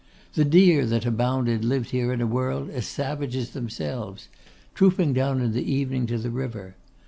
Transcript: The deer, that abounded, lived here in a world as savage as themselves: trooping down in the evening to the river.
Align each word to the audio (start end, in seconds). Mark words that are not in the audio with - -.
The 0.33 0.45
deer, 0.45 0.87
that 0.87 1.05
abounded, 1.05 1.63
lived 1.63 1.91
here 1.91 2.11
in 2.11 2.21
a 2.21 2.25
world 2.25 2.71
as 2.71 2.87
savage 2.87 3.35
as 3.35 3.51
themselves: 3.51 4.29
trooping 4.73 5.13
down 5.13 5.41
in 5.41 5.51
the 5.51 5.71
evening 5.71 6.07
to 6.07 6.17
the 6.17 6.31
river. 6.31 6.75